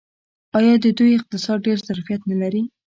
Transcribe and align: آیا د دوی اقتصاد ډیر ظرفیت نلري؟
آیا 0.57 0.73
د 0.83 0.85
دوی 0.97 1.11
اقتصاد 1.19 1.57
ډیر 1.67 1.77
ظرفیت 1.89 2.21
نلري؟ 2.31 2.63